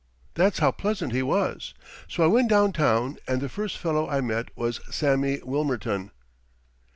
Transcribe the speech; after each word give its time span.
That's 0.33 0.57
how 0.57 0.71
pleasant 0.71 1.13
he 1.13 1.21
was. 1.21 1.75
So 2.07 2.23
I 2.23 2.25
went 2.25 2.49
downtown, 2.49 3.17
and 3.27 3.39
the 3.39 3.47
first 3.47 3.77
fellow 3.77 4.09
I 4.09 4.19
met 4.19 4.49
was 4.57 4.81
Sammy 4.89 5.37
Wilmerton." 5.43 6.09